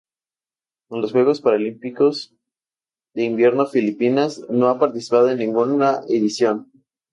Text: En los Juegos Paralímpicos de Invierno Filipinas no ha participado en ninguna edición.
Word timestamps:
En 0.89 0.99
los 1.01 1.11
Juegos 1.11 1.41
Paralímpicos 1.41 2.33
de 3.13 3.23
Invierno 3.23 3.67
Filipinas 3.67 4.43
no 4.49 4.67
ha 4.69 4.79
participado 4.79 5.29
en 5.29 5.37
ninguna 5.37 6.01
edición. 6.09 6.71